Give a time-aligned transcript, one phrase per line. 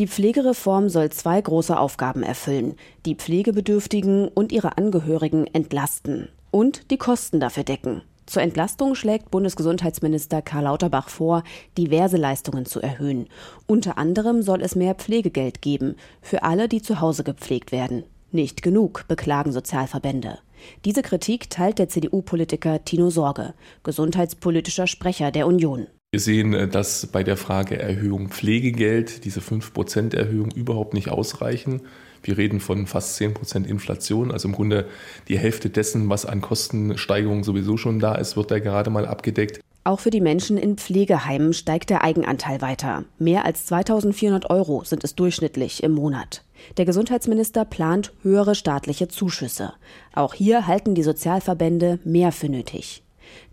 [0.00, 6.96] Die Pflegereform soll zwei große Aufgaben erfüllen, die Pflegebedürftigen und ihre Angehörigen entlasten und die
[6.96, 8.00] Kosten dafür decken.
[8.24, 11.44] Zur Entlastung schlägt Bundesgesundheitsminister Karl Lauterbach vor,
[11.76, 13.28] diverse Leistungen zu erhöhen.
[13.66, 18.04] Unter anderem soll es mehr Pflegegeld geben für alle, die zu Hause gepflegt werden.
[18.30, 20.38] Nicht genug, beklagen Sozialverbände.
[20.86, 25.88] Diese Kritik teilt der CDU-Politiker Tino Sorge, gesundheitspolitischer Sprecher der Union.
[26.12, 31.82] Wir sehen, äh, dass bei der Frage Erhöhung Pflegegeld diese 5% Erhöhung überhaupt nicht ausreichen.
[32.24, 34.88] Wir reden von fast 10% Inflation, also im Grunde
[35.28, 39.60] die Hälfte dessen, was an Kostensteigerungen sowieso schon da ist, wird da gerade mal abgedeckt.
[39.84, 43.04] Auch für die Menschen in Pflegeheimen steigt der Eigenanteil weiter.
[43.20, 46.42] Mehr als 2400 Euro sind es durchschnittlich im Monat.
[46.76, 49.74] Der Gesundheitsminister plant höhere staatliche Zuschüsse.
[50.12, 53.04] Auch hier halten die Sozialverbände mehr für nötig.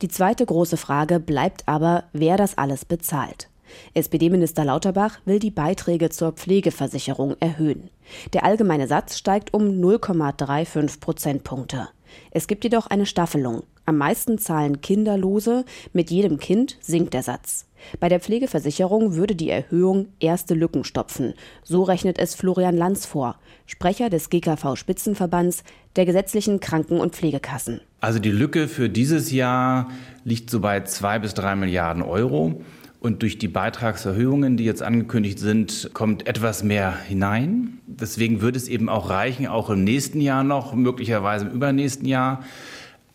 [0.01, 3.49] Die zweite große Frage bleibt aber, wer das alles bezahlt.
[3.93, 7.89] SPD-Minister Lauterbach will die Beiträge zur Pflegeversicherung erhöhen.
[8.33, 11.89] Der allgemeine Satz steigt um 0,35 Prozentpunkte.
[12.31, 13.63] Es gibt jedoch eine Staffelung.
[13.85, 15.63] Am meisten zahlen Kinderlose,
[15.93, 17.65] mit jedem Kind sinkt der Satz.
[17.99, 21.33] Bei der Pflegeversicherung würde die Erhöhung erste Lücken stopfen.
[21.63, 25.63] So rechnet es Florian Lanz vor, Sprecher des GKV-Spitzenverbands
[25.95, 27.81] der gesetzlichen Kranken- und Pflegekassen.
[28.01, 29.89] Also die Lücke für dieses Jahr
[30.23, 32.61] liegt so bei zwei bis drei Milliarden Euro.
[32.99, 37.76] Und durch die Beitragserhöhungen, die jetzt angekündigt sind, kommt etwas mehr hinein.
[37.99, 42.43] Deswegen würde es eben auch reichen, auch im nächsten Jahr noch, möglicherweise im übernächsten Jahr.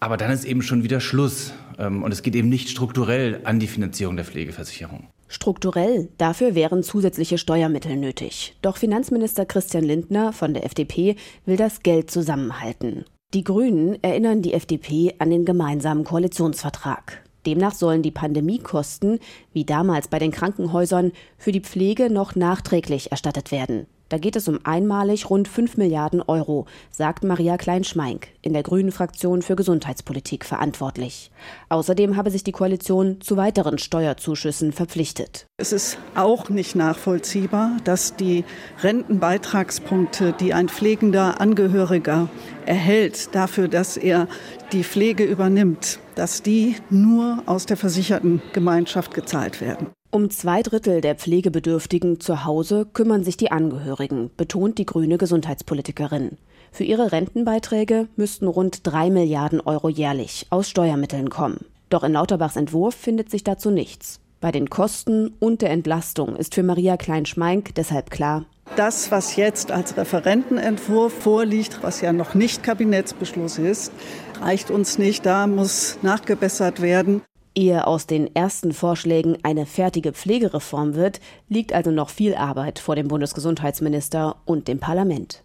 [0.01, 1.53] Aber dann ist eben schon wieder Schluss.
[1.79, 5.07] Ähm, und es geht eben nicht strukturell an die Finanzierung der Pflegeversicherung.
[5.29, 8.55] Strukturell, dafür wären zusätzliche Steuermittel nötig.
[8.61, 11.17] Doch Finanzminister Christian Lindner von der FDP
[11.47, 13.05] will das Geld zusammenhalten.
[13.33, 17.23] Die Grünen erinnern die FDP an den gemeinsamen Koalitionsvertrag.
[17.47, 19.21] Demnach sollen die Pandemiekosten,
[19.55, 23.87] wie damals bei den Krankenhäusern, für die Pflege noch nachträglich erstattet werden.
[24.13, 28.93] Da geht es um einmalig rund 5 Milliarden Euro, sagt Maria Kleinschmeink, in der Grünen
[28.93, 31.31] Fraktion für Gesundheitspolitik verantwortlich.
[31.71, 35.47] Außerdem habe sich die Koalition zu weiteren Steuerzuschüssen verpflichtet.
[35.57, 38.45] Es ist auch nicht nachvollziehbar, dass die
[38.83, 42.29] Rentenbeitragspunkte, die ein pflegender Angehöriger
[42.67, 44.29] erhält, dafür, dass er
[44.73, 49.87] die Pflege übernimmt, dass die nur aus der versicherten Gemeinschaft gezahlt werden.
[50.15, 56.37] Um zwei Drittel der Pflegebedürftigen zu Hause kümmern sich die Angehörigen, betont die grüne Gesundheitspolitikerin.
[56.71, 61.65] Für ihre Rentenbeiträge müssten rund drei Milliarden Euro jährlich aus Steuermitteln kommen.
[61.89, 64.21] Doch in Lauterbachs Entwurf findet sich dazu nichts.
[64.43, 68.45] Bei den Kosten und der Entlastung ist für Maria Klein-Schmeink deshalb klar,
[68.77, 73.93] das, was jetzt als Referentenentwurf vorliegt, was ja noch nicht Kabinettsbeschluss ist,
[74.41, 75.27] reicht uns nicht.
[75.27, 77.23] Da muss nachgebessert werden.
[77.55, 82.97] Ehe aus den ersten Vorschlägen eine fertige Pflegereform wird, liegt also noch viel Arbeit vor
[82.97, 85.43] dem Bundesgesundheitsminister und dem Parlament.